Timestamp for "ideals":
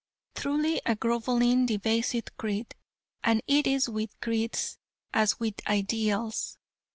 5.67-6.57